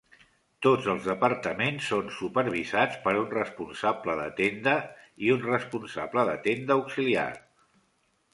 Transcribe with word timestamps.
Tots 0.65 0.85
els 0.93 1.03
departaments 1.09 1.89
són 1.93 2.07
supervisats 2.15 2.97
per 3.03 3.13
un 3.25 3.27
Responsable 3.35 4.17
de 4.21 4.25
Tenda 4.41 4.75
i 5.27 5.31
un 5.37 5.45
Responsable 5.53 6.27
de 6.33 6.37
Tenda 6.49 6.81
Auxiliar. 6.83 7.29